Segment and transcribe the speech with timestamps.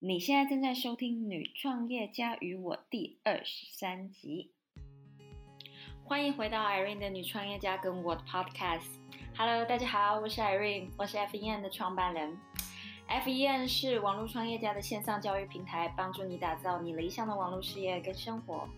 [0.00, 4.52] 你现在正在收听《女创业家与我》第二十三集，
[6.04, 8.86] 欢迎回到 Irene 的女创业家跟我的 Podcast。
[9.36, 12.38] Hello，大家好，我是 Irene，我是 FEN 的创办人。
[13.08, 18.68] FEN 是网络创业家的线上教育平台，帮助你打造你理想的网络事业跟生活。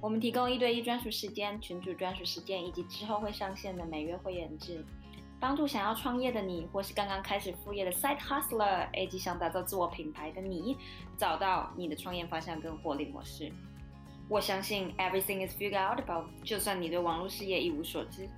[0.00, 4.84] 我们提供一对一专属时间、群主专属时间，以及之后会上线的每月会员制。
[5.46, 10.76] 帮助想要创业的你，或是刚刚开始副业的 side hustler，以及想打造自我品牌的你，
[11.16, 13.52] 找到你的创业方向跟获利模式。
[14.28, 16.24] 我相信 everything is figured out about。
[16.42, 18.28] 就算你对网络事业一无所知，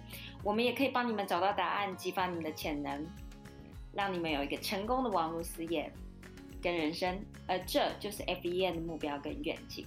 [0.44, 3.06] 我们也可以帮你们找到答案，激发你们的潜能，
[3.94, 5.90] 让你们有一个成功的网络事业
[6.60, 7.18] 跟人生。
[7.46, 9.86] 而这就是 FEN 的目标跟愿景。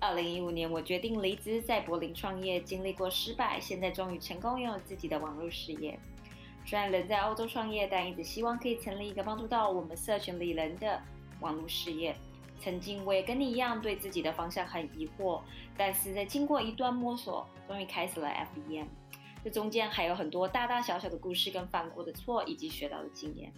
[0.00, 5.98] 二零一五年，我决定离职，在柏林创业，经历过失败，现在终于成功拥有自己的网络事业。
[6.66, 11.00] 虽然人在欧洲创业，但一直希望可以成立一个帮助到我们社群里人的
[11.40, 12.14] 网络事业。
[12.60, 15.40] 曾经我也跟你一样，对自己的方向很疑惑，
[15.76, 18.86] 但是在经过一段摸索，终于开始了 FEM。
[19.42, 23.52] 这中间还有很多大大小小的故事，跟犯过的错，以及学到的经验。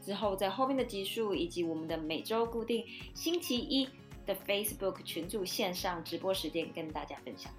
[0.00, 2.84] 之后在后面的集数，以及我们的每周固定
[3.14, 3.88] 星期一。
[4.30, 7.52] 的 Facebook 群组线上直播时间跟大家分享，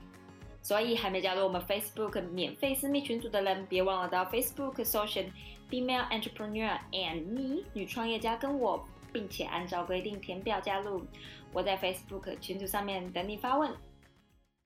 [0.62, 5.30] 所以还没加入我们 Facebook 免费私密群组的人，别忘了到 Facebook 搜寻
[5.70, 11.06] Female Entrepreneur and Me 女创业家跟我，并且按照规定填表加入。
[11.52, 13.76] 我在 Facebook 群组上面等你发问。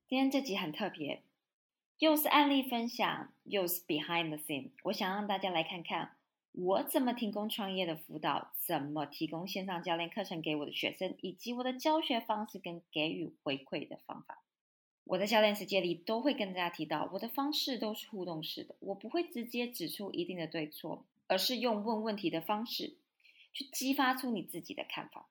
[0.08, 1.24] 今天这集很特别，
[1.98, 6.15] 又是案例分享，又是 Behind the Scene，我想让大家来看看。
[6.58, 8.54] 我怎么提供创业的辅导？
[8.60, 11.16] 怎么提供线上教练课程给我的学生？
[11.22, 14.42] 以及我的教学方式跟给予回馈的方法？
[15.04, 22.96] 我在教练世界里都会跟大家提到，我的方式都是互动式的，我不会直接指出一定的对错，而是用问问题的方式
[23.52, 25.28] 去激发出你自己的看法。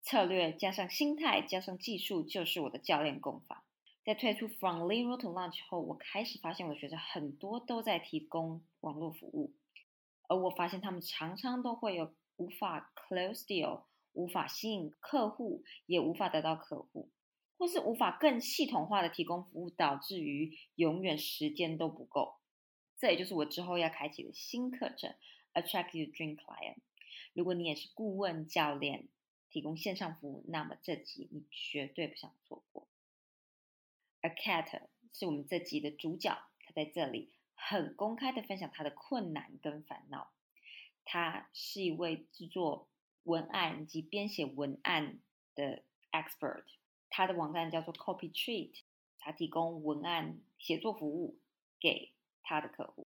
[0.00, 3.64] 策略加上心态加上技术，就是我的教练功法。
[4.04, 9.52] 在推出 From Lean to Launch 后，我开始发现我的学生很多都在提供网络服务。
[10.28, 17.10] 而我发现他们常常都会有无法 close deal，无法吸引客户，也无法得到客户，
[17.56, 22.36] 或是无法更系统化的提供服务，导致于永远时间都不够。
[22.98, 25.14] 这也就是我之后要开启的新课程
[25.54, 26.76] Attract Your Dream Client。
[27.32, 29.08] 如果你也是顾问教练，
[29.50, 32.86] 提供线上服务，那么这集你绝对不想错过。
[34.20, 37.32] A Cat 是我们这集的主角，他在这里。
[37.60, 40.30] 很公开的分享他的困难跟烦恼。
[41.04, 42.88] 他是一位制作
[43.24, 45.18] 文案及编写文案
[45.54, 45.82] 的
[46.12, 46.64] expert。
[47.10, 48.72] 他的网站叫做 Copy Treat，
[49.18, 51.38] 他提供文案写作服务
[51.80, 53.06] 给他的客户。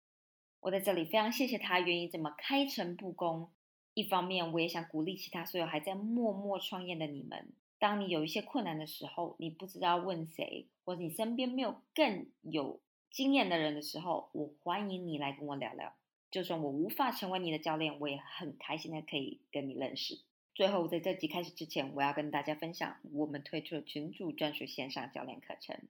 [0.61, 3.51] 我在这里非常谢谢他愿意这么开诚布公。
[3.95, 12.81] 一方面，我也想鼓励其他所有还在默默创业的你们：当你有一些困难的时候，你不知道问谁，或者你身边没有更有。
[13.17, 15.95] 经验的人的时候，我欢迎你来跟我聊聊。
[16.31, 20.19] 就算我无法成为你的教练，我也很开心的可以跟你认识。
[20.55, 25.81] 最后，在这集开始之前，我要跟大家分享我们推出了群主专属线上教练课程。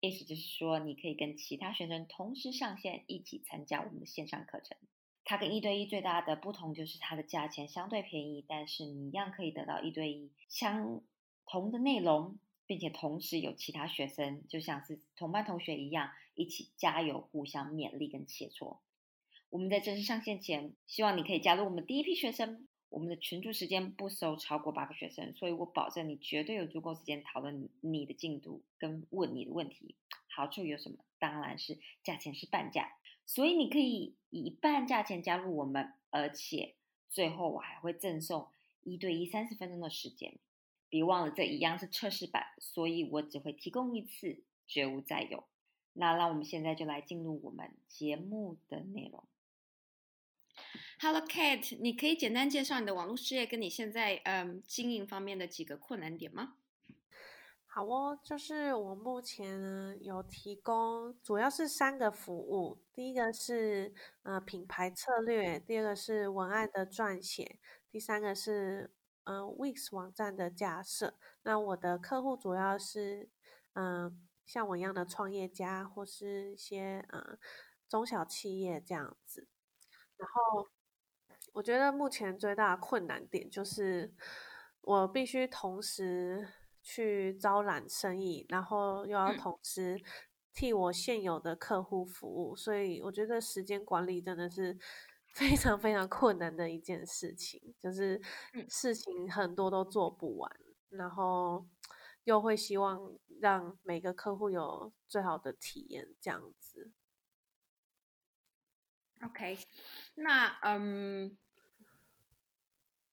[0.00, 4.74] 意思就是说，你可以跟其他学生同时上线，一起参加我们的线上课程。
[5.26, 11.02] 它跟一对一最大的不同就是它的价钱相对便宜，但是你一样可以得到一对一相
[11.44, 12.38] 同的内容。
[12.72, 18.78] 并且同时有其他学生，就像是同班同学一样，一起加油，互相勉励跟切磋。
[19.50, 22.66] 我们在正式上线前，希望你可以加入我们第一批学生。
[22.88, 29.94] 我们的群组时间不收超过八个学生，所以我保证你绝对有足够时间讨论你的进度跟问你的问题。
[30.34, 31.04] 好处有什么？
[31.18, 32.96] 当然是价钱是半价，
[33.26, 36.74] 所以你可以以半价钱加入我们，而且
[37.10, 38.48] 最后我还会赠送
[38.82, 40.38] 一对一三十分钟的时间。
[40.92, 45.44] 别忘了，这一样是测试版，所以我只会提供一次，绝无再有。
[45.94, 49.24] 那让我们现在就来进入我们节目的内容。
[51.00, 56.56] Hello, Kate，你可以简单介绍你的网络事业跟你现在嗯经营方面的几个困难点吗？
[57.64, 62.82] 好哦，就是我目前呢有提供，主要是三个服务。
[62.92, 63.94] 第一个是
[64.24, 67.58] 呃品牌策略，第二个是文案的撰写，
[67.90, 68.90] 第三个是。
[69.24, 71.14] 嗯 Wix 网站的架设。
[71.42, 73.28] 那我的客户主要是
[73.74, 77.38] 嗯像我一样的创业家，或是一些嗯
[77.88, 79.48] 中小企业这样子。
[80.16, 80.68] 然后
[81.52, 84.14] 我觉得目前最大的困难点就是
[84.80, 86.48] 我必须同时
[86.82, 90.00] 去招揽生意，然后又要同时。
[90.54, 94.78] 替我现有的客户服务，所以我觉得时间管理真的是
[95.32, 98.20] 非常非常困难的一件事情，就是
[98.68, 100.50] 事情很多都做不完，
[100.90, 101.66] 然后
[102.24, 106.92] 又会希望让每个客户有最好的体验，这样子。
[109.22, 109.58] OK，
[110.16, 111.36] 那嗯，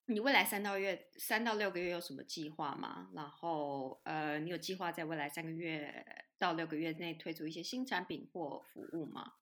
[0.05, 3.09] 你未来三到月三到六个月有什么计划吗？
[3.13, 6.25] 然后呃，你有计划在未来三个月？
[6.39, 9.33] 到六个月内推出一些新产品或服务吗？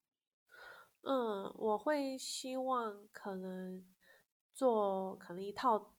[1.04, 3.84] 嗯，我会希望可能
[4.52, 5.94] 做可能一套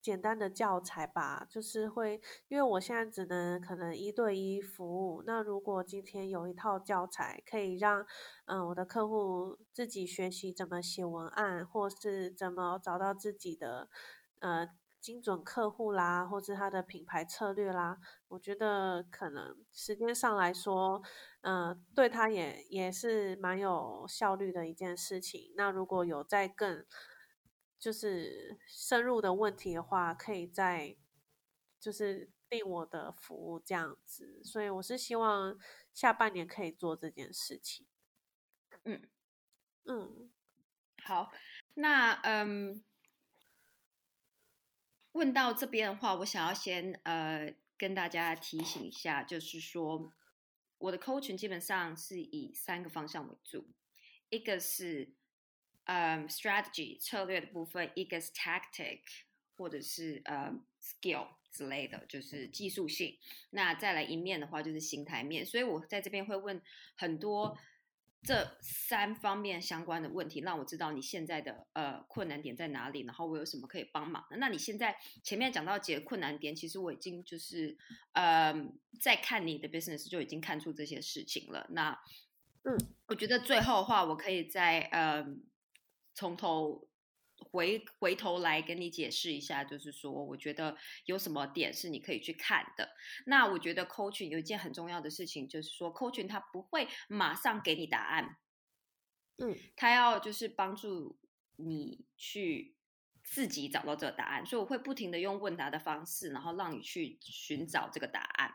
[0.00, 4.84] 简单的教材吧，就是会因为我现在只能可能一对一服
[5.14, 5.22] 务。
[5.24, 8.04] 那如果今天有一套教材，可以让
[8.46, 13.88] 嗯我的客户自己学习怎么写文案，或是怎么找到自己的
[14.40, 14.68] 呃。
[15.02, 21.02] 精准客户啦，或者他的品牌策略啦，我觉得可能时间上来说，
[21.40, 25.52] 嗯，对他也也是蛮有效率的一件事情。
[25.56, 26.86] 那如果有再更
[27.80, 30.96] 就是深入的问题的话，可以再
[31.80, 34.40] 就是订我的服务这样子。
[34.44, 35.58] 所以我是希望
[35.92, 37.84] 下半年可以做这件事情。
[38.84, 39.02] 嗯
[39.84, 40.30] 嗯，
[41.02, 41.32] 好，
[41.74, 42.84] 那嗯。
[45.12, 50.12] 问到这边的话，我想要先呃跟大家提醒一下，就是说
[50.78, 53.68] 我的 coaching 基本上是以三个方向为主，
[54.30, 55.12] 一个是
[55.84, 59.00] 嗯 strategy 策略的部分，一个是 tactic
[59.56, 63.18] 或者是呃 skill 之类的，就是技术性。
[63.50, 65.44] 那再来一面的话，就是心态面。
[65.44, 66.60] 所以我在这边会问
[66.96, 67.58] 很多。
[68.22, 74.36] 这三方面相关的问题，让我知道你现在的呃困难点在哪里，然后我有什么可以帮忙的。
[74.36, 77.76] 那你现在前面讲到几个困难点，其实我已经就是
[78.12, 78.54] 呃
[79.00, 81.66] 在看你的 business 就已经看出这些事情了。
[81.70, 81.90] 那
[82.64, 85.26] 嗯，我觉得最后的话，我可以再呃
[86.14, 86.88] 从头。
[87.52, 92.88] 回回头来跟你解释一下，就是说，我觉得有什么点是你可以去看的。
[93.26, 98.38] 那我觉得 coaching 有一件很重要的事情，就是说 coaching 他不会马上给你答案，
[99.36, 101.20] 嗯，他要就是帮助
[101.56, 102.74] 你去
[103.22, 108.54] 自己找到这个答案，所以我会不停的用问答的方式，然后让你去寻找这个答案。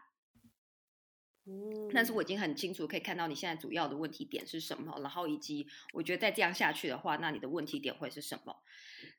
[1.94, 8.58] 但是我已经很清楚可以看到你现在主要的问题点是什么，然后以及我觉得再这样下去的话，那你的问题点会是什么？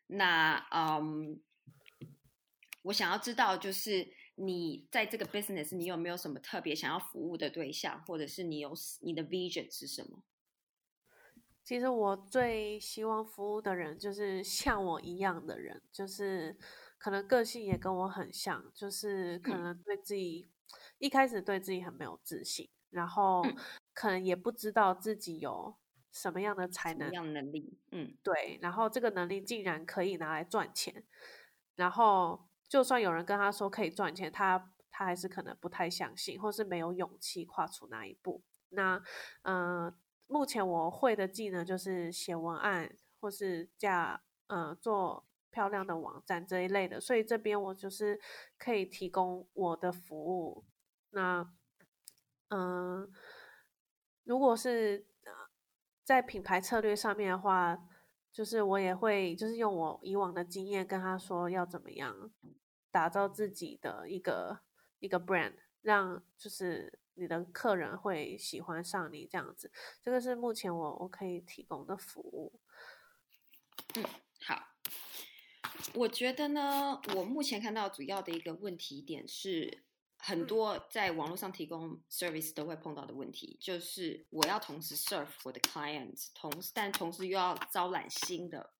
[0.09, 1.41] 那嗯，
[2.83, 10.23] 我想要知道就是你在这个 business 你有没有什么特别想要服务的对象，或者是你有你的 vision 是什么？
[11.65, 16.59] 其实我最希望服务的人就是像我一样的人，就是
[16.99, 20.51] 可能个性也跟我很像，就是可能对自己。
[20.99, 23.45] 一开始对自己很没有自信，然后
[23.95, 25.77] 可能也不知道自己有
[26.11, 27.79] 什么样的才能、能力。
[27.93, 28.59] 嗯，对。
[28.63, 31.05] 然后这个能力竟然可以拿来赚钱，
[31.77, 38.43] 然后就算有人跟他说可以赚钱，他他还是可能不太相信，或是没有勇气跨出那一步。
[38.71, 39.01] 那
[39.43, 39.95] 嗯，
[40.27, 48.21] 目前我会的技能就是写文案，或是架嗯做漂亮的网站这一类的，所以这边我就是
[48.59, 50.65] 可以提供我的服务。
[51.11, 51.53] 那，
[52.49, 53.11] 嗯，
[54.25, 55.07] 如果是
[56.05, 57.79] 在品牌策略上面的话，
[58.31, 62.31] 就是我也会就是用我以往的经验跟他说要怎么样
[62.91, 64.61] 打造自己的一个
[64.99, 69.73] 一个 brand，让就是你的客人会喜欢上你这样子。
[70.03, 72.61] 这个是目前我我可以提供的服务。
[73.97, 74.05] 嗯，
[74.47, 74.68] 好。
[75.95, 79.85] 我觉得呢，我目前看到主要的一个问题点是。
[80.21, 88.73] 很多在网络上提供 service 都会碰到的问题，就是我要同时 serve 我的 clients，同时但同时又要招揽新的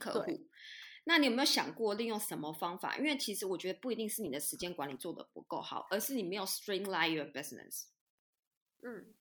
[0.00, 0.48] 客户。
[1.04, 2.96] 那你有没有想过利用什么方法？
[2.96, 7.84] 因为其实我觉得不一定是你的时间管理做的不够好，而是你没有 streamline your business。
[8.82, 9.14] 嗯。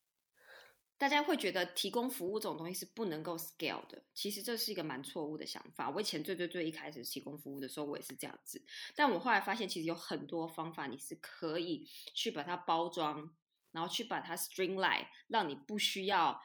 [0.99, 5.89] 大家会觉得提供服务这种东西是不能够 scale 的，其实这是一个蛮错误的想法。
[5.89, 8.61] 我以前最最最一开始提供服务的时候，我也是这样子。
[8.95, 13.33] 但我后来发现，其实有很多方法你是可以去把它包装，
[13.71, 16.41] 然后去把它 streamline，让你不需要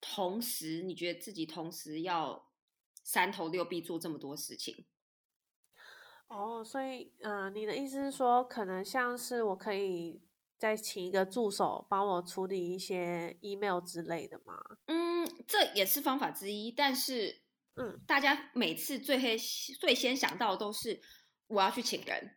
[0.00, 2.52] 同时你觉得自己同时要
[3.02, 4.86] 三头六臂做这么多事情。
[6.28, 10.22] 哦，所以，嗯，你的意思是说，可能像是我可以
[10.60, 14.60] 再请一个助手帮我处理一些 email 之类的吗？
[14.88, 17.40] 嗯，这也是方法之一，但是，
[17.76, 21.00] 嗯，大家每次最黑最先想到的都是
[21.46, 22.36] 我要去请人，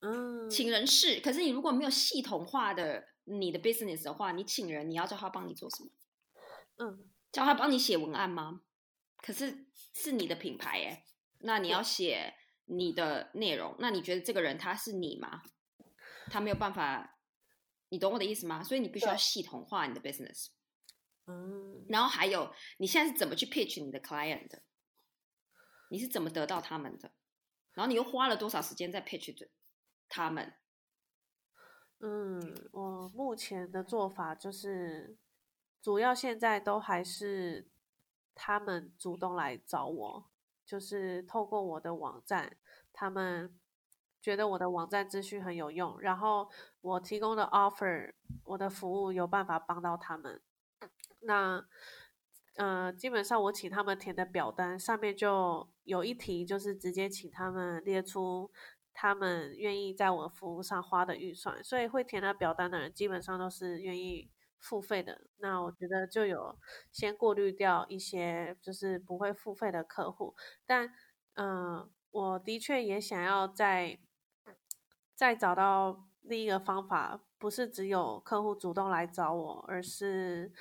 [0.00, 5.90] 嗯，请人是，可是你如果没有系统化的你的 business 的话，你请人你要叫他帮你做什么？
[6.78, 8.62] 嗯，叫他帮你写文案吗？
[9.22, 11.04] 可是是你的品牌哎，
[11.38, 12.34] 那你要写。
[12.66, 15.42] 你的内容，那你觉得这个人他是你吗？
[16.30, 17.13] 他没有办法，
[17.94, 18.60] 你懂我的意思吗？
[18.60, 20.48] 所以你必须要系统化你的 business。
[21.26, 24.64] 嗯，然后还有，你现在是怎么去 pitch 你的 client 的？
[25.90, 27.12] 你是怎么得到他们的？
[27.72, 29.48] 然后你又花了多少时间在 pitch
[30.08, 30.54] 他们？
[32.00, 35.16] 嗯，我目前的做法就是，
[35.80, 37.70] 主要现在都还是
[38.34, 40.30] 他们主动来找我。
[40.66, 42.56] 就是透过我的网站，
[42.92, 43.56] 他们
[44.24, 46.48] 觉得我的网站资讯很有用，然后
[46.80, 48.14] 我提供的 offer，
[48.44, 50.40] 我的服务有办法帮到他们。
[51.20, 51.62] 那，
[52.56, 58.50] 呃，基本上我请他们填的表单上面就有一题，就是直接请他们列出
[58.94, 64.30] 他们愿意在我服务上花的预算，所以会填那表单的人基本上都是愿意。
[64.64, 66.58] 付费的那我觉得就有
[66.90, 70.90] 先过滤掉一些就是不会付费的客户，但
[71.34, 73.98] 嗯，我的确也想要在
[75.14, 80.52] 再找到另一个方法，不是只有客户主动来找我，而是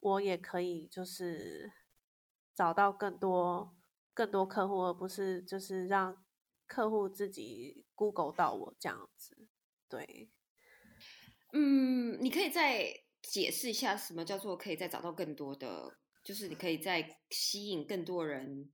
[0.00, 1.72] 我也可以就是
[2.54, 3.76] 找到更多
[4.12, 6.24] 更多客户，而不是就是让
[6.66, 9.46] 客户自己 Google 到我这样子。
[9.88, 10.30] 对，
[11.52, 13.02] 嗯，你可以再。
[13.26, 18.70] 解释一下什么叫做可以再找到更多的，就是你可以再吸引更多人，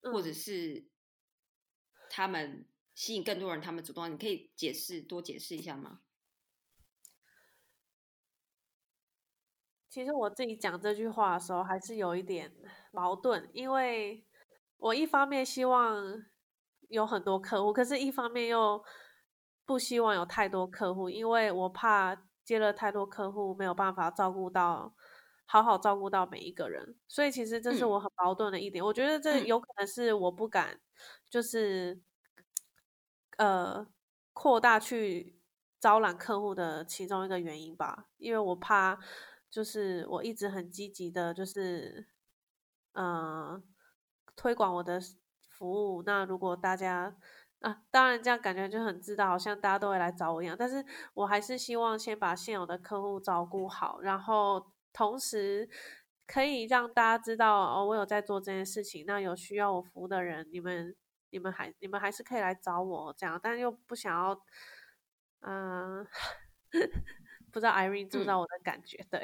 [0.00, 0.88] 或者是
[2.08, 2.66] 他们
[2.98, 6.00] 吸引更多人，他们主动，你可以解释多解释一下吗？
[9.88, 12.52] 其实我自己讲这句话的时候还是有一点
[12.90, 14.26] 矛盾，因为
[14.78, 16.24] 我一方面希望
[16.88, 18.82] 有很多客户，可是一方面又
[19.64, 22.20] 不希望有太多客户，因为我怕。
[22.48, 24.96] 接了太多客户，没有办法照顾到，
[25.44, 28.82] 好好照顾到每一个人，所以其实这是我很矛盾的一点。
[28.82, 30.80] 我觉得这有可能是我不敢，
[31.28, 32.00] 就是
[33.38, 33.88] 呃
[34.32, 35.40] 扩大去
[35.80, 38.98] 招揽客户的其中一个原因吧，因为我怕
[39.50, 42.06] 就是我一直很积极的，就是
[42.92, 43.62] 嗯
[44.36, 45.00] 推广我的
[45.48, 46.02] 服务。
[46.04, 47.16] 那如果大家
[47.60, 50.54] 啊，当然这样感觉就很自大，好像大家都会来找我一样。
[50.56, 55.68] 但是我还是希望先把现有的客户照顾好，然后同时
[56.26, 59.04] 可以让大家知道哦，我有在做这件事情。
[59.06, 60.94] 那有需要我服务的人，你们、
[61.30, 63.38] 你们还、你们还是可以来找我这样。
[63.42, 64.44] 但又不想要，
[65.40, 66.06] 嗯，
[67.52, 69.04] 不知道 Irene 知不知道我的感觉？
[69.10, 69.20] 对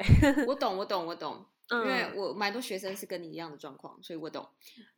[0.47, 4.47] 我懂，我懂，我懂，因为我蛮多学生是跟你一样的状况，所以我懂。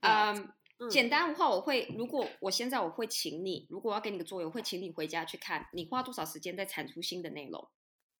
[0.02, 0.54] 嗯。
[0.92, 7.68] 简单的话，我会如果我现在我会请你，如果我要给你个作业，我会请你回家去看，你花多少时间在产出新的内容，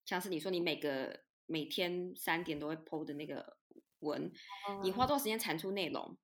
[0.06, 3.58] 像是你说你每个每天三点都会 PO 的那个
[4.00, 4.32] 文，
[4.82, 6.18] 你花多少时间产出内容，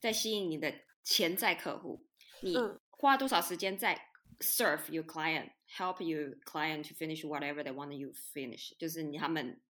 [0.00, 2.06] 在吸引你的潜在客户，
[2.40, 2.56] 你
[2.90, 9.60] 花多少时间在 serve your client，help your client to finish whatever they want you finish，就是你他们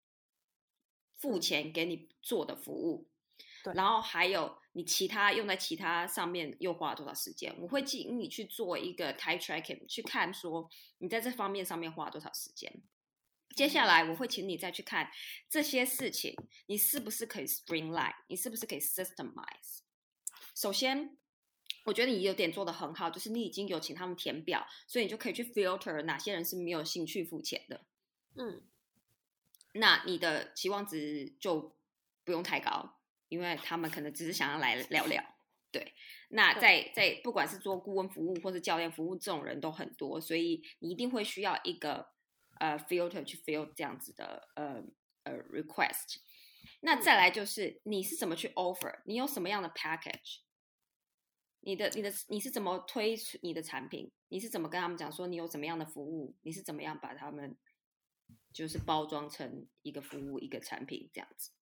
[1.16, 3.08] 付钱给你做的服务。
[3.74, 7.54] 然后还有你其他用在其他上面又花了多少时间？
[7.60, 12.82] 我会请你去做一个 time tracking，去看说你在这方面上面花了多少时间。
[13.54, 15.08] 接下来我会请你再去看
[15.48, 16.34] 这些事情，
[16.66, 18.14] 你是不是可以 streamline？
[18.26, 19.82] 你是不是可以 systemize？
[20.56, 21.16] 首先，
[21.84, 27.84] 我觉得你有点做的很好，就是你已经有请他们填表，所以你就可以去 filter 哪些人是没有兴趣付钱的。
[28.36, 28.62] 嗯，
[29.72, 31.76] 那你的期望值就
[32.24, 32.98] 不用太高。
[33.28, 35.24] 因为他们可能只是想要来聊聊，
[35.70, 35.94] 对。
[36.28, 42.10] 那在在不管是做顾问服务或是教练服务，这种人都很多，所以你一定会需要一个
[42.60, 44.84] 呃 filter 去 fill 这样子的呃
[45.22, 46.18] 呃 request。
[46.80, 49.00] 那再来就是你是怎么去 offer？
[49.06, 50.40] 你有什么样的 package？
[51.62, 54.10] 你的你的你是怎么推你的产品？
[54.28, 56.34] 你是怎么跟他们讲说你有怎么样的服务？
[56.42, 57.56] 你是怎么样把他们
[58.52, 61.52] 就是包装成一个服务一个产品这样子？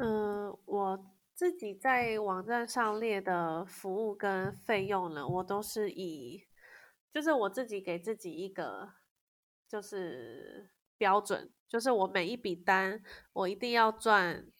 [0.00, 6.46] 嗯，我自己在网站上列的服务跟费用呢，我都是以，
[7.12, 8.94] 就是我自己给自己一个
[9.68, 13.02] 就是标准，就是我每一笔单
[13.34, 14.50] 我一定要赚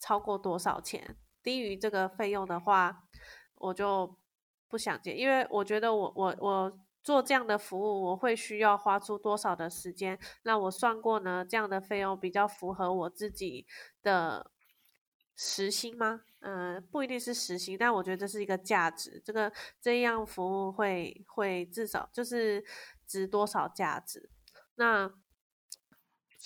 [0.00, 3.04] 超过多少钱，低于这个费用的话，
[3.54, 4.18] 我就
[4.66, 10.18] 不想接，因为我觉得我我我做这样的服务，我会需要花出多少的时间？
[10.42, 13.64] 那我算过呢，这样的费用比较符合我自己
[14.02, 14.50] 的
[15.36, 16.22] 时薪吗？
[16.40, 19.22] 嗯，不一定是时薪，但我觉得这是一个价值。
[19.24, 22.64] 这个这样服务会会至少就是
[23.06, 24.28] 值多少价值？
[24.74, 25.12] 那。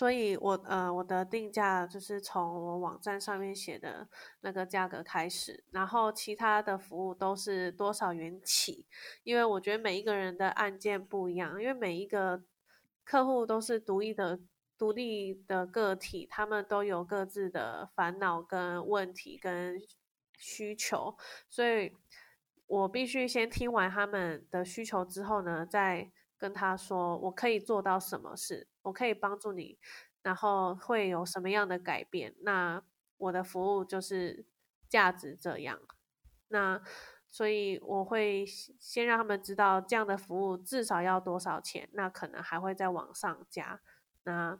[0.01, 4.09] 所以，我呃，我的定价就是从我网站上面写的
[4.41, 8.87] 那个价格开始，然后其他的服务都是多少元起。
[9.25, 12.43] 因为我觉得每一个人的案件不一样，因为每一个
[13.05, 14.41] 客户都是独立的、
[14.79, 19.79] 独立的个体，他们都有各自的烦恼、跟问题、跟
[20.39, 21.15] 需求，
[21.51, 21.93] 所以
[22.67, 26.11] 我必须先听完他们的需求之后呢，再。
[26.41, 29.79] 跟他说，我可以做到什么事，我可以帮助你，
[30.23, 32.35] 然后会有什么样的改变？
[32.41, 32.83] 那
[33.19, 34.47] 我的服务就是
[34.89, 35.79] 价值这样。
[36.49, 36.81] 那
[37.29, 43.83] 所以我会先让他们知道这样的服务至少要多少钱，那可能还会再往上加。
[44.23, 44.59] 那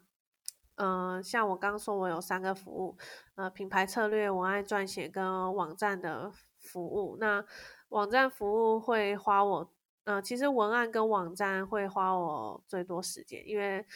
[0.75, 2.99] 嗯，像我刚说，我有三个服务，
[3.37, 7.17] 呃，品牌策略、文案撰写跟网站的服务。
[7.19, 7.43] 那
[7.89, 9.73] 网站服务会花我。
[10.05, 13.87] 嗯，其实文案跟网站会花我最多时间，因为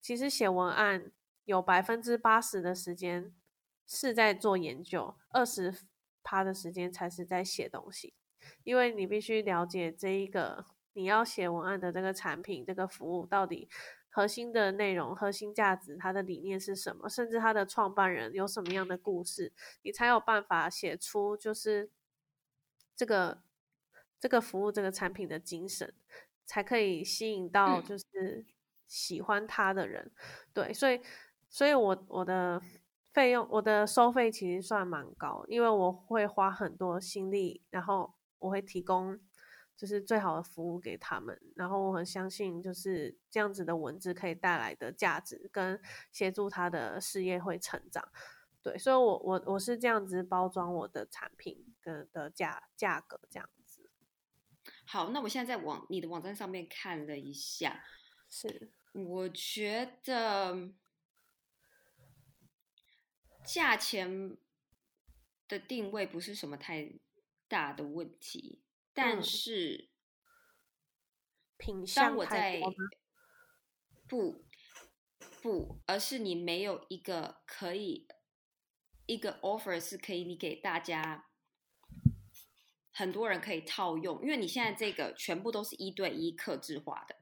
[0.00, 1.12] 其实写文案
[1.44, 3.32] 有百分之八十的时间
[3.86, 5.72] 是在做研究，二十
[6.22, 8.14] 趴的时间才是在写东西。
[8.64, 13.68] 因为你必须了解这一个你要写文案的这个产品、这个服务到底
[14.08, 21.90] 核心的内容、核心价值、它的理念是什么，甚至它的创办人有什么样的故事，你才有办法写出就是
[22.96, 23.42] 这个。
[24.22, 25.92] 这个服务这个产品的精神，
[26.46, 28.46] 才可以吸引到就是
[28.86, 30.12] 喜欢它的人，
[30.54, 31.00] 对，所以，
[31.50, 32.62] 所以我我的
[33.12, 39.18] 费用，我的收费其实算蛮高，因为我会花很多心力，然后我会提供
[39.76, 45.80] 就是最好的服务给他们，然后我很相信就是这样子的文字可以带来的价值跟
[46.12, 48.08] 协助他的事业会成长，
[48.62, 53.48] 对，所以我我我是这样子包装我的产品跟的价价格这样。
[54.92, 57.82] 好，那我现在在网你的网站上面看了一下，
[58.28, 58.74] 是。
[58.92, 60.74] 我觉得
[63.42, 64.36] 价钱
[65.48, 66.92] 的定位不是什么太
[67.48, 69.88] 大的问题，但是
[71.56, 72.60] 品相我在
[74.06, 74.44] 不
[75.40, 78.06] 不，而是你没有一个可以
[79.06, 81.30] 一个 offer 是可以你给大家。
[82.92, 87.16] 很多人可以套用，因为你现在这个全部都是一对一克制化的。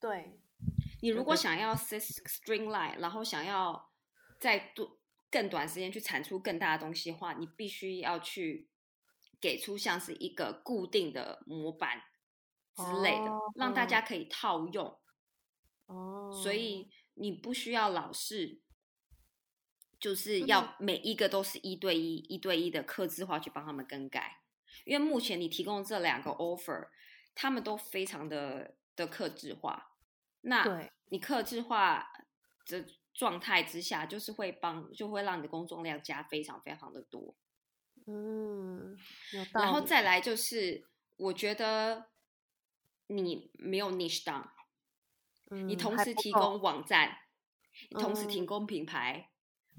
[0.00, 0.38] 对，
[1.02, 3.90] 你如果想要 streamline，然后想要
[4.38, 4.98] 在多
[5.30, 8.68] 更短时间去产出更大的东西的话，你必须要去
[9.40, 12.02] 给出像是一个固定的模板
[12.74, 14.98] 之类的，让大家可以套用。
[15.86, 18.60] 哦，所以你不需要老是
[20.00, 24.40] 就是要每一个都是一对一、一对一的刻制化去帮他们更改。
[24.84, 26.88] 因为目前你提供这两个 offer，
[27.34, 29.92] 他们都非常的的克制化。
[30.42, 32.12] 那你克制化
[32.66, 37.34] 的状态之下，就是会帮，就会让你的工作量加非常非常的多。
[38.06, 38.96] 嗯，
[39.52, 40.86] 然后再来就是，
[41.16, 42.10] 我觉得
[43.08, 44.48] 你没有 niche down，
[45.48, 47.16] 你同时提供网站，
[47.98, 49.30] 同时提供品牌，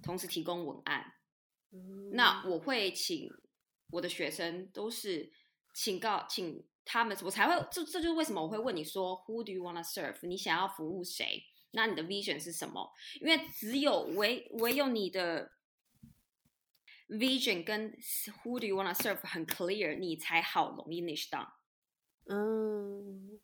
[0.04, 1.14] 同时提供文案。
[2.12, 3.30] 那我会请。
[3.92, 5.32] 我的学生都是
[5.74, 10.16] 请告，请他们，我才会，这这就是为什么我会问你说，Who do you wanna serve？
[10.28, 11.44] 你想要服务谁？
[11.72, 12.92] 那你的 vision 是什么？
[13.22, 15.52] 因为只有唯唯有你的
[17.08, 17.92] vision 跟
[18.44, 21.48] Who do you wanna serve 很 clear，你才好容易 niche down。
[22.26, 23.40] 嗯，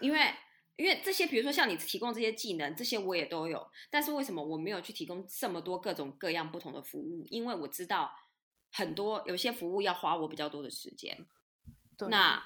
[0.00, 0.34] 因为
[0.76, 7.26] 因为这些，比如说像你提供这些技能，这些我也都有，但是为什么我没有去提供这么多各种各样不同的服务？
[7.28, 8.10] 因为我知道。
[8.72, 11.26] 很多有些服务要花我比较多的时间，
[12.08, 12.42] 那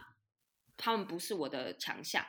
[0.77, 2.27] 他们不是我的强项，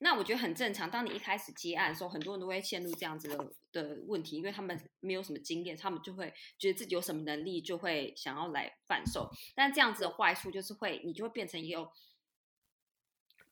[0.00, 0.90] 那我觉得很正常。
[0.90, 9.30] 当你一开始接案的时候，很多人都会陷入这样子的的问题，因为他们没有什么经验，他们就会觉得自己有什么能力，就会想要来贩售。
[9.54, 11.90] 但这样子的坏处就是会，你就会变成一个，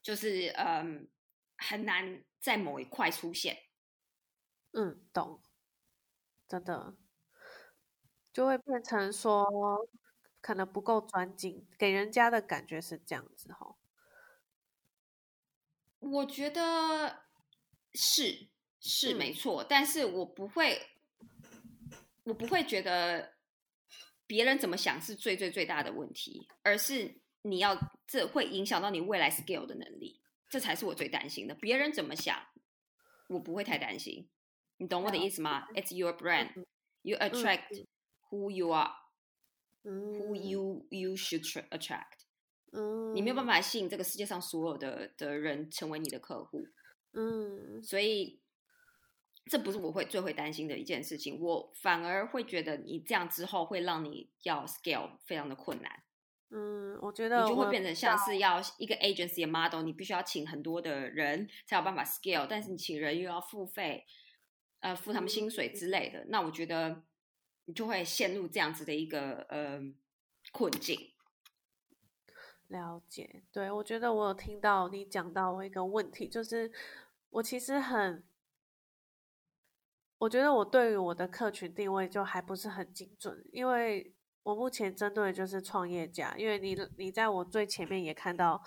[0.03, 1.09] 就是嗯，
[1.57, 3.57] 很难在某一块出现。
[4.73, 5.41] 嗯，懂，
[6.49, 6.97] 真的。
[8.35, 9.47] 就会变成说，
[10.41, 13.77] 可能不够专精，给人家的感觉是这样子哈。
[16.01, 17.23] 我觉得
[17.95, 18.49] 是
[18.81, 20.89] 是没错，但是我不会，
[22.25, 23.35] 我不会觉得
[24.27, 30.21] 别人怎么想是最最最大的问题，而是你要这会影响到你未来 scale 的能力，
[30.51, 31.55] 这才是我最担心的。
[31.55, 32.37] 别人怎么想，
[33.29, 34.29] 我不会太担心。
[34.79, 36.67] 你懂我的意思吗？It's your brand,
[37.03, 37.87] you attract
[38.35, 38.91] who you are,
[39.85, 42.25] who you you should attract。
[42.73, 46.67] 嗯，你没有办法吸引这个世界上所有的的人成为你的客户。
[47.13, 48.41] 嗯，所以
[49.47, 51.39] 这不是我会最会担心的一件事情。
[51.41, 56.03] 我反而会觉得你这样之后会让你要 scale 非常的困难。
[56.51, 64.05] 嗯，我觉得你就会变成像是要一个 agency 的 model，你必须要请很多的人才有办法 scale，但是你请人又要付费，
[64.81, 67.03] 呃，付他们薪水之类的，那我觉得
[67.67, 69.81] 你就会陷入这样子的一个呃
[70.53, 71.13] 困境。
[72.69, 76.73] 了解，对我觉得我有听到你讲到我一个问题，就是
[77.31, 78.25] 我其实很，
[80.19, 88.63] 我觉得我对于我的客群定位就还不是很精准，因为我目前针对就是创业家，因为你你在我最前面也看到，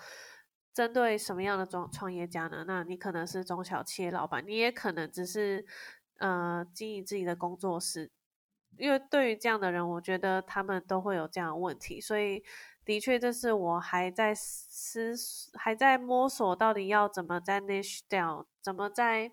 [0.72, 2.64] 针对什么样的创创业家呢？
[2.66, 5.66] 那你可能是中小企业老板，你也可能只是
[6.18, 8.10] 呃经营自己的工作室，
[8.78, 12.42] 因为对于这样的人，我觉得他们都会有这样的问题，所以。
[12.84, 15.14] 的确，这是我还在思，
[15.58, 19.30] 还在摸索到底要怎么在 niche down，怎么在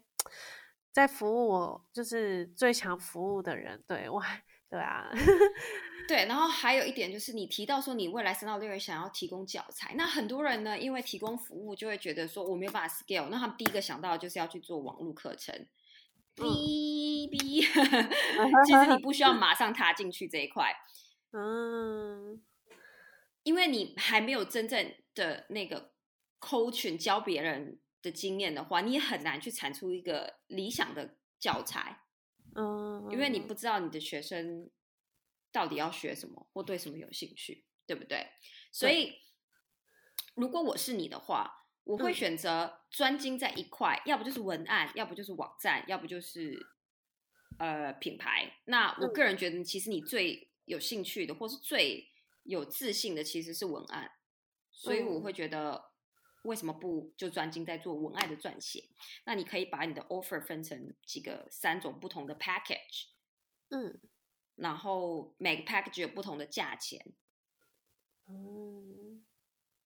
[0.91, 3.81] 在服务我就是最想服务的人。
[3.88, 4.21] 对我，
[4.69, 5.10] 对啊，
[6.05, 6.25] 对。
[6.25, 15.65] 然后还有一点就是，你提到说你未来三到六月想要提供教材，那很多人呢，因为提供服务就会觉得说我没有办法 scale，那他们第一个想到的就是要去做网络课程。
[16.35, 17.61] 哔哔，
[18.65, 20.75] 其实你不需要马上踏进去这一块。
[21.31, 22.41] 嗯。
[23.43, 25.93] 因为你还没有真正的那个
[26.39, 32.01] coach 教别人的经验的话，你也很难去产出一个理想的教材。
[32.55, 34.71] 嗯，因为你不知道你的学生
[35.51, 38.29] 到底要学什么或对什么有兴趣，对不对？
[38.71, 39.13] 所以，
[40.33, 46.59] 如果我是你的话，我会选择专精在一块，要不就是文案，要不就是网站，要不就是
[47.57, 48.51] 呃品牌。
[48.65, 52.11] 那我个人觉得，其实你最有兴趣的，或是最
[52.43, 54.11] 有自信的其实是文案，
[54.71, 55.91] 所以我会觉得
[56.43, 58.83] 为什么不就专精在做文案的撰写？
[59.25, 63.09] 那你可以把你的 offer 分成几个三种不同的 package，
[63.69, 63.99] 嗯，
[64.55, 67.13] 然后每个 package 有不同的价钱，
[68.27, 68.94] 嗯，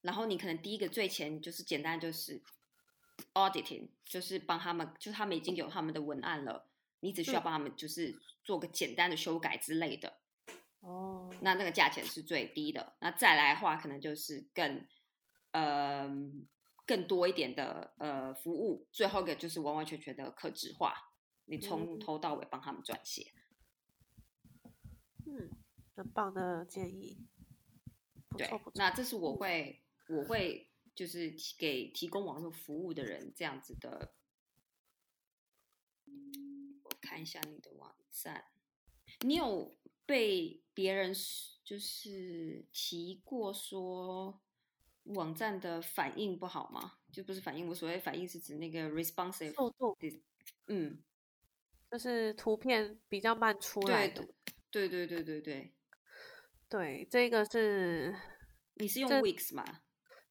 [0.01, 2.41] 然后你可能第一个最前就是简单就是
[3.33, 6.69] auditing，就是帮他们，就他们已经有他们的文案了，
[7.01, 10.17] 你只需要帮他们就是做个简单的修改之类的。
[10.81, 12.93] 哦，那那个价钱是最低的。
[12.99, 14.87] 那再来的话，可能就是更
[15.51, 16.09] 呃
[16.85, 18.87] 更多一点的呃服务。
[18.91, 21.11] 最后一个就是完完全全的可质化，
[21.45, 23.33] 你从头到尾帮他们撰写。
[25.25, 25.49] 嗯，
[25.97, 27.27] 很棒的建议。
[28.37, 34.13] 对，那这是我会我会就是给提供网络服务的人这样子的。
[36.83, 38.45] 我看一下你的网站，
[39.21, 39.77] 你有。
[40.09, 41.13] 被别人
[41.63, 44.41] 就是提过说
[45.03, 46.97] 网站的反应不好吗？
[47.11, 49.95] 就不是反应，我所谓反应是指那个 responsive 速度，
[50.65, 51.03] 嗯，
[51.91, 54.27] 就是图片比较慢出来的。
[54.71, 55.75] 对对对对对
[56.67, 58.15] 对，这个是
[58.73, 59.81] 你是用 Wix 吗？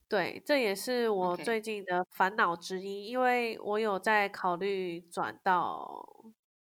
[0.09, 6.07] 对，这也是我最近的烦恼之一，因为我有在考虑转到。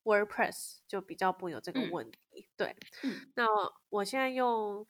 [0.07, 2.73] WordPress 就比较不有这个问题，对。
[3.35, 3.45] 那
[3.89, 4.87] 我现在用，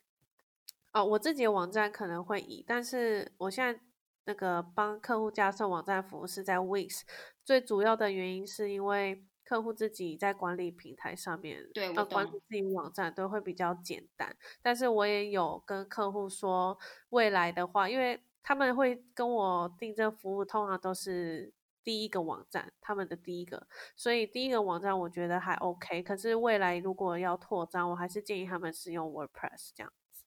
[0.93, 3.82] 哦，我自己的网站可能会移，但是我现在
[4.26, 7.02] 那个帮客户加设网站服务是在 Wix，
[7.43, 14.38] 最主要的原因是因为客户自己在管理平台上面，对，呃，管理自己网站都会比较简单。
[14.62, 16.78] 但是我也有跟客户说，
[17.10, 21.52] 未来的话，因为他们会跟我订这服务，通常都是。
[21.84, 26.04] 第一个网站，他们的第一个，所以第一个网站我觉得还 OK。
[26.04, 30.26] 可是未来如果要扩张，我还是建议他们使用 WordPress 这样子。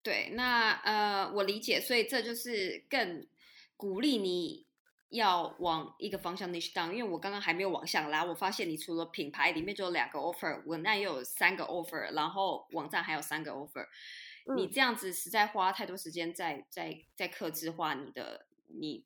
[0.00, 3.26] 对，那呃，我理解，所以这就是更
[3.76, 4.68] 鼓励你
[5.08, 6.92] 要往一个方向 nich down。
[6.92, 13.88] 因为我刚刚还没有往下拉，我发现你除了品牌里面就有两个 offer，文案又有三个 offer，然后网站还有三个 offer。
[14.56, 19.04] 你这样子实在花太多时间在在在克制化你的你。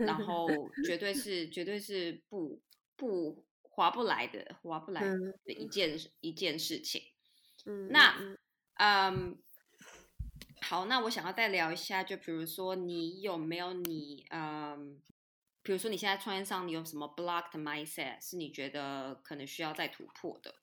[0.00, 0.46] 然后
[0.84, 2.60] 绝对 是绝对是不
[2.96, 7.02] 不划不来的划不来的一件一件事情。
[7.64, 8.36] 嗯，那
[8.74, 9.38] 嗯，
[10.60, 15.00] 好，那我想要再聊一下，就比如说你有没有你嗯，
[15.62, 20.56] 比如说你现在创业上你有什么 blocked mindset 是你觉得可能需要再突破的？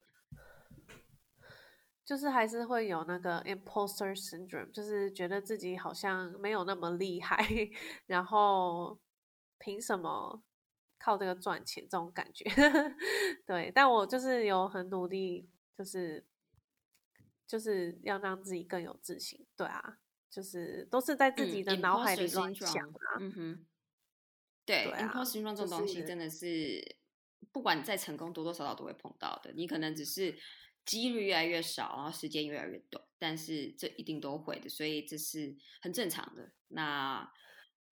[2.07, 7.37] 就是还是会有那个 imposter syndrome，就是觉得自己好像没有那么厉害，
[8.07, 8.97] 然后
[9.59, 10.41] 凭什么
[10.97, 12.45] 靠这个赚钱这种感觉？
[13.45, 16.25] 对，但我就是有很努力，就是
[17.45, 19.45] 就是要让自己更有自信。
[19.57, 19.97] 对啊，
[20.29, 23.17] 就是都是在自己的脑海里乱想啊。
[23.19, 23.65] 嗯哼，
[24.65, 26.95] 对，imposter syndrome 这种东西真的是，
[27.51, 29.51] 不管再成功，多多少少都会碰到的。
[29.51, 30.39] 你可能只是。
[30.87, 36.53] 几率越来越少，然后时间越来越短，但是这一定都会的，所以这是很正常的。
[36.69, 37.29] 那，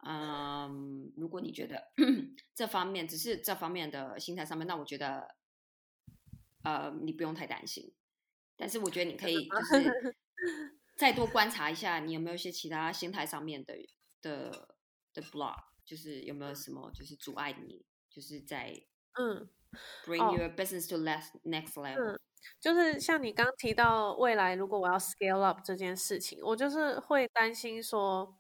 [0.08, 1.92] 嗯，如果你觉得
[2.56, 5.36] 这方面只是这方面的心态上面，那我觉得，
[6.64, 7.94] 呃，你不用太担心。
[8.56, 10.16] 但是我觉得你可以就是
[10.96, 13.76] 再多观察一下，你有没有一些其他心态上面的
[14.22, 14.78] 的
[15.14, 18.74] 的 block，就是有没有什么就是阻碍你，就是在
[19.20, 19.50] 嗯
[20.06, 22.18] ，bring your business to less next level。
[22.60, 28.38] 就是像你刚提到未来，如果我要 scale up 这件事情，我就是会担心说，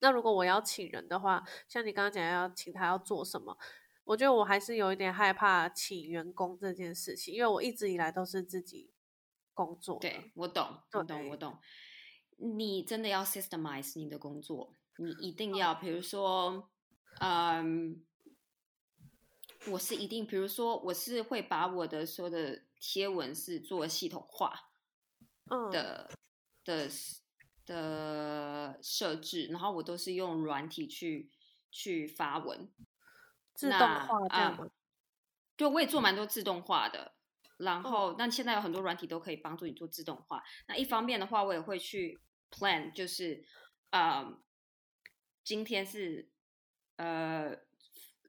[0.00, 3.56] 那如果我要请人的话，像你刚刚讲要请他要做什么，
[4.04, 8.92] 我觉得我还是有一点害怕请员工这件事情，因为我一直以来都是自己
[9.54, 9.98] 工作。
[9.98, 11.58] 对我懂，我懂，我懂。
[12.36, 16.68] 你真的要 systemize 你的工作，你一定要，比如说，
[17.20, 18.04] 嗯。
[19.68, 24.72] 我是一定，比如说，我是会把我的所有的贴文是做系统化
[25.70, 26.10] 的
[26.64, 26.90] 的
[27.64, 31.30] 的设置，然后我都是用软体去
[31.70, 32.68] 去发文，
[33.54, 34.68] 自动化这样吗？
[35.56, 37.14] 对，我也做蛮多自动化的。
[37.58, 40.42] 然后，那现在有很多软体都可以帮助你做自动化。
[40.66, 43.44] 那一方面的话，我也会去 plan，就是
[43.90, 44.42] 啊，
[45.44, 46.28] 今天是
[46.96, 47.56] 呃。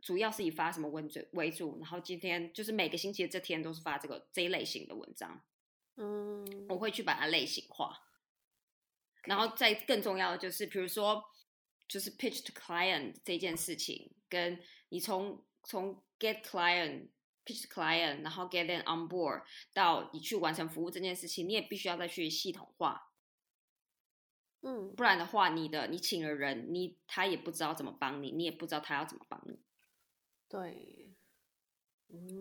[0.03, 5.41] 主要是以发什么文字为主，然后今天就是每个星期的这天都是发这个这一类型的文章，
[5.95, 7.97] 嗯，我会去把它类型化，
[9.23, 11.23] 然后再更重要的就是，比如说
[11.87, 17.07] 就是 pitch to client 这件事情，跟你从从 get client
[17.45, 23.13] pitch client，然后 get them on board 到你去完成服务这件事情，你也必须要再去系统化，
[24.63, 29.61] 嗯，不然的话，你的你请了人，你他也不知道怎么帮你，你也不知道他要怎么帮你。
[30.53, 31.09] 对，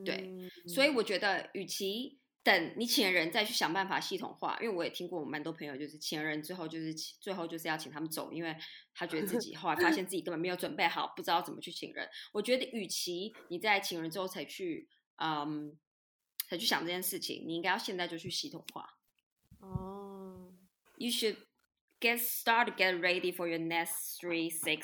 [0.05, 8.55] 对，所以我觉得，与其等你请人再去想办法系统化，因为我也听过我蛮多朋友，就是请人之后，就是最后就是要请他们走，因为
[8.93, 12.07] 他觉得自己后来发现自己根本没有准备好，不知道怎么去请人。
[12.33, 15.75] 我觉得，与其你在请人之后才去，嗯，
[16.47, 18.99] 才去想这件事情，你应该要现在就去系统化。
[19.61, 20.53] 哦
[20.97, 21.37] ，You should
[21.99, 24.83] get started, get ready for your next three, six,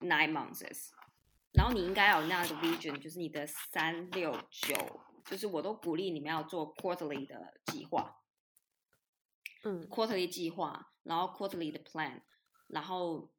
[0.00, 0.91] nine months.
[1.52, 4.74] 然后你应该有那样的 vision，就是你的三六九，
[5.26, 8.22] 就是我都鼓励你们要做 quarterly 的计划，
[9.62, 12.22] 嗯，quarterly 计划，然后 quarterly 的 plan，
[12.68, 13.30] 然后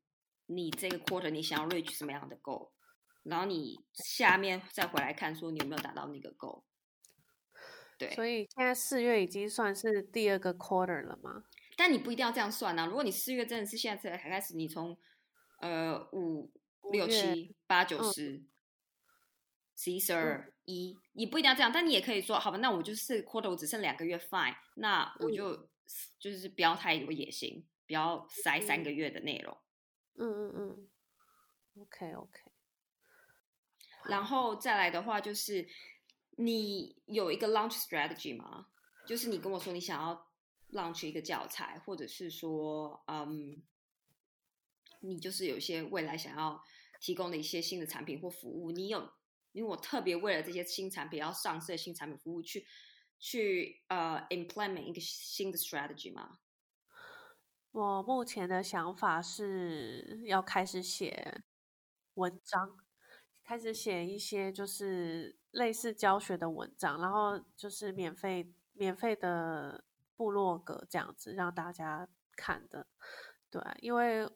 [0.45, 2.69] 你这个 quarter 你想要 reach 什么样的 goal，
[3.23, 6.62] 然后你下面再回来看说你有没有达到那个 goal。
[7.97, 11.45] 对，所以现在四月已经算是第二个 quarter 了吗？
[11.76, 14.95] 但你不一定要这样算啊，如果你四月真的是现在才开始，你从
[15.62, 16.52] 呃五。
[16.91, 18.43] 六七八九十，
[19.76, 25.69] 十一十二一，你不一定要这样，但你也可以说，好吧，那我就是 quarter，我只剩两个月，fine，那我就
[26.19, 29.58] 就是不要太有野心，不要塞三个月的内容。
[30.15, 30.89] 嗯嗯嗯
[31.82, 32.39] ，OK OK。
[34.06, 35.67] 然后再来的话，就是
[36.38, 38.67] 你有一个 launch strategy 吗？
[39.08, 40.30] 就是你跟我说你想要
[40.72, 43.63] launch 一个教材，或者是说，嗯。
[45.06, 46.63] 你就是有一些未来想要
[47.02, 49.12] 提供的一些新的产品或服务，你有，
[49.52, 52.66] 因为我特别为了这些新产品要上市的新产品服务去
[53.20, 56.39] 去呃 implement 一个新的 strategy 吗？
[57.72, 61.44] 我目前的想法是要开始写
[62.13, 62.78] 文章，
[63.44, 69.84] 开始写一些就是类似教学的文章，然后就是免费免费的
[70.16, 72.88] 部落格这样子让大家看的，
[73.52, 74.30] 对，因为。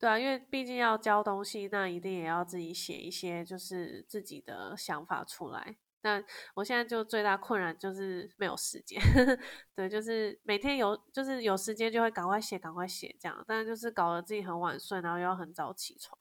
[0.00, 5.76] 对啊，因为毕竟要教东西，那一定也要自己写一些，就是自己的想法出来。
[6.00, 8.98] 那我现在就最大困难就是没有时间，
[9.76, 16.18] 对，就是每天有，就是有时间就会赶快写，赶快写这样，但就是搞得自己很晚睡，然后又要很早起床。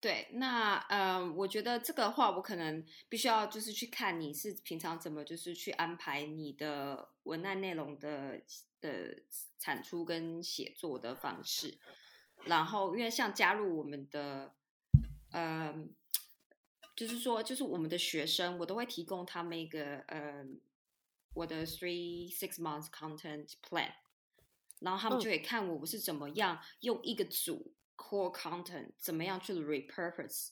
[0.00, 8.40] 对，那嗯，我觉得这个话我可能必须要就是去看你是平常怎么就是去安排你的文案内容的
[8.80, 9.22] 的
[9.58, 11.78] 产出跟写作的方式，
[12.44, 14.54] 然后因为像加入我们的，
[15.32, 15.74] 呃，
[16.96, 20.44] 就是说就是我们的学生，我都会提供他们一个呃
[21.34, 23.92] 我的 three six months content plan，
[24.80, 30.48] 然后他们就会看我我是怎么样用一个组 core content 怎么样去 repurpose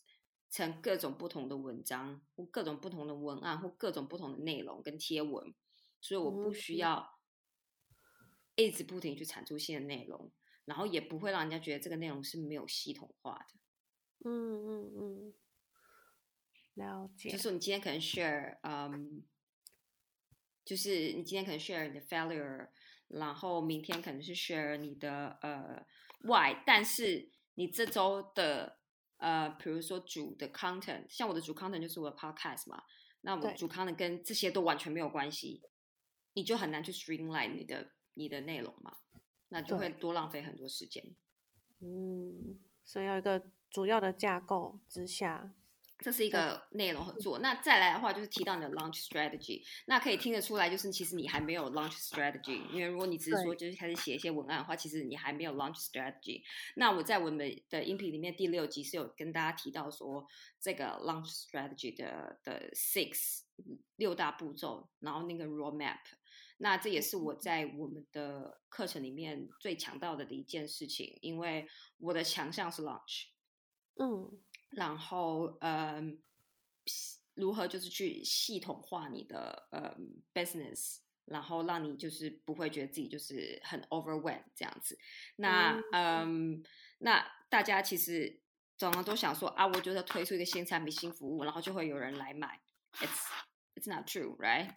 [0.50, 5.54] 成各种不同的文章或各种不同的文案或各种不同的内容跟贴文，
[6.00, 7.17] 所以我不需要
[8.64, 10.32] 一直不停去产出新的内容，
[10.64, 13.54] 然后也不会让人家觉得这个内容是没有系统化的。
[14.28, 15.34] 嗯嗯嗯，
[16.74, 17.30] 了解。
[17.30, 19.22] 就是你今天可能 share，嗯，
[20.64, 22.68] 就是你今天可能 share 你的 failure，
[23.06, 25.86] 然后明天可能是 share 你的呃
[26.22, 28.80] why，但是你这周的
[29.18, 32.82] 呃，比如说主的 content，像我的主 content 就是我的 podcast 嘛，
[33.20, 35.62] 那我主 content 跟这些都完全没有关系，
[36.34, 38.98] 你就很难去 streamline 你的你的内容嘛，
[39.48, 41.02] 那就会多浪费很多时间。
[41.80, 43.42] 嗯，所以要一个。
[43.70, 45.52] 主要的架构之下，
[45.98, 47.38] 这是一个内容合作。
[47.40, 49.62] 那再来的话，就是提到你的 launch strategy。
[49.84, 52.66] 那可以听得出来，就是其实你还没有 launch strategy。
[52.70, 56.42] 因为如果你只是说就是开始写一些文案的话，其实你还没有 launch strategy。
[56.76, 57.36] 那我在我们
[57.68, 60.26] 的音频里面第六集是有跟大家提到说
[60.58, 63.42] 这个 launch strategy 的的 six
[63.96, 65.98] 六大步骤，然后那个 roadmap。
[66.58, 71.68] 那这也是我在我们的课程里面最强调的的一件事情，因为
[71.98, 73.26] 我的强项是 launch。
[73.94, 74.30] 嗯，
[74.70, 76.00] 然后呃，
[77.34, 79.96] 如何就是去系统化你的呃
[80.34, 84.98] business，然后让你就是不会觉得自己就是很 overwhelm 这样子。
[85.36, 86.62] 那嗯，
[86.98, 88.40] 那大家其实
[88.76, 92.60] 总常都想说啊，我觉得推出一个新产品、新服务，然后就会有人来买。
[93.00, 93.26] It's
[93.78, 94.74] it's not true, right？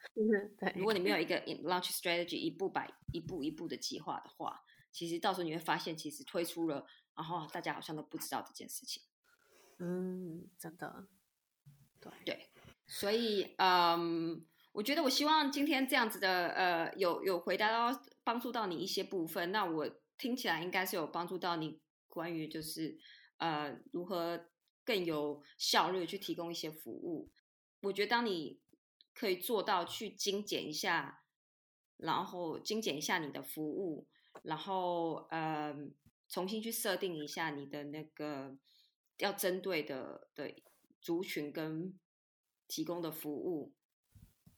[0.60, 0.74] 对。
[0.76, 4.62] 如果你没有一个 launch strategy，一步摆一步一步的计划的话，
[4.92, 6.86] 其实到时候你会发现，其实推出了，
[7.16, 9.02] 然后大家好像都不知道这件事情。
[9.80, 11.08] 嗯，真的，
[12.00, 12.50] 对对，
[12.86, 23.00] 所以嗯，我觉得我希望今天这样子的呃，有有回答到帮助到你一些部分，那我听起来应该是有帮助到你关于就是
[23.38, 24.46] 呃如何
[24.86, 27.32] 更有效率去提供一些服务。
[27.82, 28.60] 我觉得当你
[29.14, 31.24] 可以做到去精简一下，
[31.98, 34.08] 然后精简一下你的服务，
[34.44, 35.76] 然后呃
[36.28, 38.58] 重新去设定一下你的那个。
[39.18, 40.52] 要针对的的
[41.00, 41.94] 族群跟
[42.68, 43.72] 提供的服务，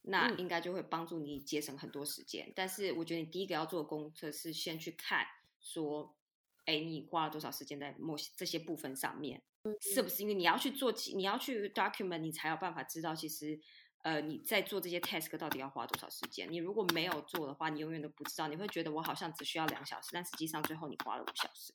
[0.03, 2.49] 那应该就会帮助你节省很多时间。
[2.55, 5.25] 但是我觉得你第一个要做的功课是先去看，
[5.59, 6.15] 说，
[6.63, 9.43] 哎，你花了多少时间在某些这些部分上面，
[9.81, 13.59] 是不是因为你要去做，你要去 document，你才有办法知道，其实，
[14.03, 16.49] 呃，你在做这些 task 到底要花多少时间。
[16.51, 21.73] 你如果没有做的话，你永远都不知道，你会觉得我好像只需要两小时，但实际上最后你花了五小时。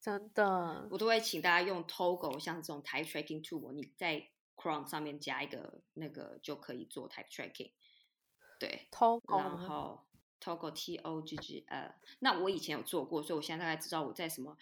[0.00, 7.72] 真的，我都会请大家用 Togo，像这种 Type Tracking Tool，你在 Chrome 上面加一个那个就可以做 Type Tracking。
[8.60, 10.06] 对，Togo，然后
[10.40, 14.56] Togo T O G G 呃，那我以前有做过，所以我现在大概知道我在什么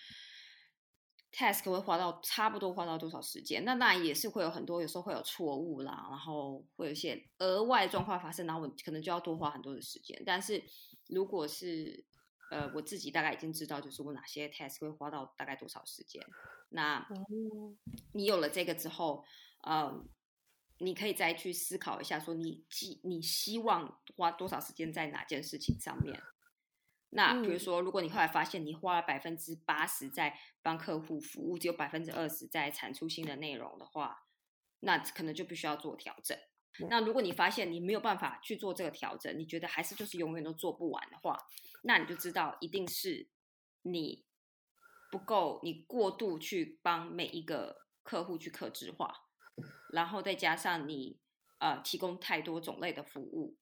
[1.32, 3.64] task 会花到差不多花到多少时间。
[3.64, 10.22] 那那也是会有很多，有时候会有错误啦，然后会有一些额外状况发生，然后我可能就要多花很多的时间。
[10.26, 10.62] 但是
[11.08, 12.04] 如果是
[12.50, 16.22] 呃，我自己大概已经知道，就是我哪些 task 会花到大概多少时间。
[16.68, 17.06] 那
[18.12, 19.24] 你有了这个之后，
[19.62, 20.04] 呃，
[20.78, 26.22] 你可以再去思考一下，说你希你希望花多少时间在哪件事情上面。
[27.14, 34.26] 那比如说，如果你后来发现你花了百分之八十在帮客户服务，只有百分之二十在产出新的内容的话，
[34.80, 36.36] 那可能就必须要做调整。
[36.88, 41.38] 那如果你发现你没有办法去做这个调整，你觉得还是就是永远都做不完的话，
[41.82, 43.28] 那你就知道一定是
[43.82, 44.24] 你
[45.10, 49.14] 不够，你过度去帮每一个客户去克制化，
[49.92, 51.20] 然后再加上你
[51.58, 53.58] 呃提供太多种类的服务，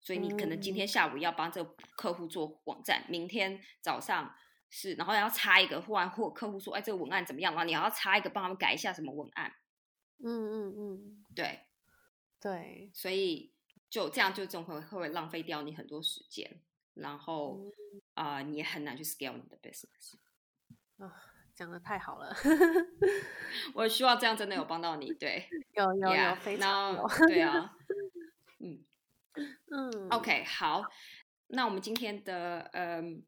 [0.00, 4.34] 所以你可能今天下午要帮这个客户做网站，明天早上
[4.68, 9.52] 是，然后要插一个，忽然或客户说，哎，这个文案怎么样然后你要插一个帮他们改一下什么文案，
[10.24, 11.60] 嗯嗯嗯，对。
[12.42, 13.52] 对，所以
[13.90, 16.62] 就这样，就总会会浪费掉你很多时间，
[16.94, 17.70] 然后
[18.14, 20.14] 啊，你也很难去 scale 你的 business。
[20.96, 21.14] 啊，
[21.54, 22.34] 讲的太好了，
[23.74, 25.12] 我希望这样真的有帮到你。
[25.12, 27.06] 对，有有有，非常有。
[27.28, 27.76] 对啊，
[29.34, 30.84] 嗯嗯，OK，好，
[31.48, 33.22] 那我们今天的嗯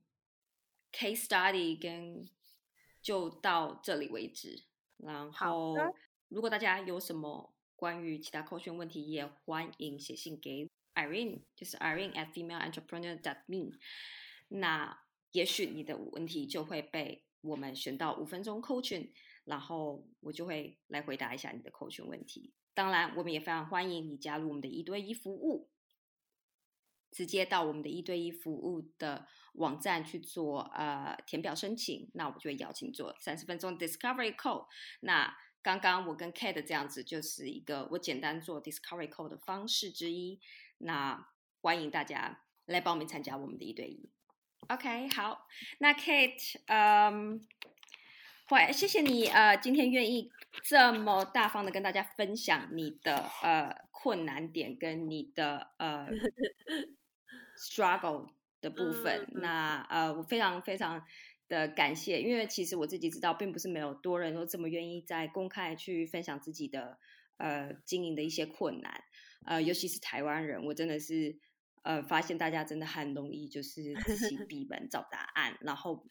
[0.93, 2.29] case study 跟
[3.01, 4.65] 就到这里为止。
[4.99, 5.75] 然后，
[6.29, 7.53] 如果大家有什么。
[7.75, 13.77] 关于其他扣选问题，也欢迎写信给 Irene，就是 Irene at female-entrepreneur dot me。
[14.47, 19.11] 那也许你的问题就会被我们选到五分钟扣选，
[19.47, 22.53] 然后我就会来回答一下你的扣选问题。
[22.73, 25.69] 当然，我们也非常欢迎你加入我们的一对一服务。
[27.13, 34.67] 直接到我们的一对一服务的网站去做呃填表申请，那我就会邀请做三十分钟 discovery call。
[35.01, 40.41] 那刚刚我跟 Kate 这样子，就是一个我简单做 discovery call 的方式之一。
[40.79, 41.29] 那
[41.61, 44.11] 欢迎大家来报名参加我们的一对一。
[44.69, 45.47] OK，好，
[45.79, 47.47] 那 Kate，嗯，
[48.49, 50.31] 会谢谢你呃，今天愿意
[50.65, 56.09] 这么大方的跟大家分享你的呃困难点跟你的呃。
[57.63, 58.29] struggle
[58.61, 61.03] 的部分，那呃，我非常非常
[61.49, 66.99] 的感谢，因为其实我自己知道，并不是没有多人都这么愿意在公开去分享自己的
[67.37, 69.03] 呃经营的一些困难，
[69.47, 71.39] 呃，尤其是台湾人，我真的是
[71.83, 76.05] 呃发现大家真的很容易就是自己 闭门找答案，然后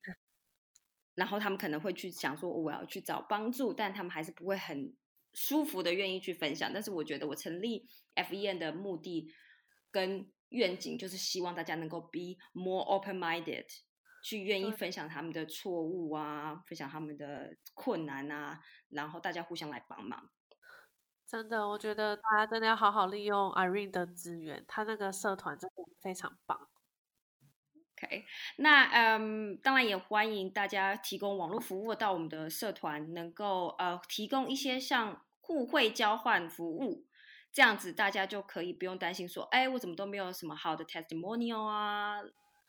[1.15, 4.95] 然后他们可能会去想说我要去找帮助，但他们还是不会很
[5.33, 6.71] 舒服的愿意去分享。
[6.73, 9.27] 但是我觉得我成立 FEN 的目的
[9.91, 13.65] 跟愿景就是希望大家能够 be more open-minded，
[14.23, 20.29] 去愿意分享他们的错误啊，分享他们的困难啊，然后大家互相来帮忙。
[21.25, 26.67] 真的，我觉得大家真的要好好利用 Irene 的资源，他那个社团真的非常棒。
[27.95, 28.25] OK，
[28.57, 37.07] 那嗯，当然也欢迎大家提供网络服务到我们的社团，能够呃提供一些像互惠交换服务。
[37.51, 42.21] 这样子大家就可以不用担心说，哎，我怎么都没有什么好的 testimonial 啊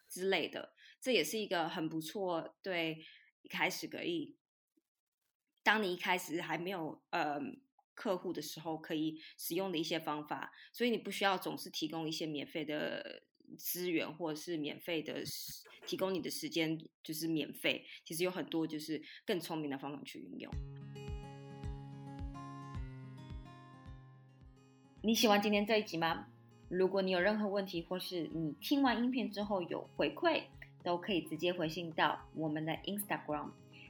[0.08, 0.72] 之类的。
[1.00, 3.04] 这也是一个很不错，对
[3.42, 4.36] 一开始可以，
[5.62, 7.40] 当你一开始还没有呃
[7.94, 10.52] 客户的时候，可以使用的一些方法。
[10.72, 13.22] 所以你不需要总是提供一些免费的
[13.58, 15.22] 资源，或者是免费的
[15.86, 17.84] 提供你的时间，就是免费。
[18.04, 20.52] 其实有很多就是更聪明的方法去运用。
[25.04, 26.26] 你喜欢今天这一集吗？
[26.68, 30.42] 如果你有任何问题，或是你听完音片之后有回馈，
[30.84, 33.48] 都可以直接回信到我们的 Instagram。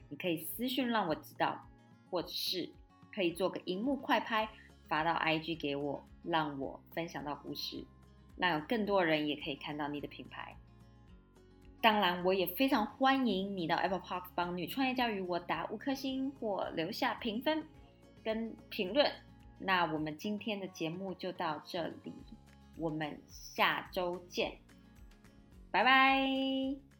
[0.09, 1.67] 你可以私讯让我知道，
[2.09, 2.67] 或者是
[3.13, 4.49] 可以做个荧幕快拍
[4.87, 7.85] 发到 IG 给我，让我分享到故事，
[8.35, 10.57] 让有更多人也可以看到你的品牌。
[11.79, 17.63] 当然，我也非常欢迎你到 Apple Park 帮女创业家与我打五颗星或留下评分
[18.23, 19.11] 跟评论。
[19.63, 22.13] 那我们今天的节目就到这里，
[22.77, 24.57] 我们下周见，
[25.71, 26.92] 拜拜。